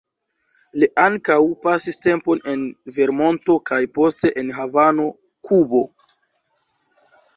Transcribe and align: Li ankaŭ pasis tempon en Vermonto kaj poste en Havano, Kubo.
Li 0.83 0.87
ankaŭ 1.01 1.35
pasis 1.65 1.99
tempon 2.07 2.41
en 2.53 2.63
Vermonto 2.95 3.57
kaj 3.71 3.79
poste 3.99 4.33
en 4.43 4.51
Havano, 4.59 5.07
Kubo. 5.51 5.83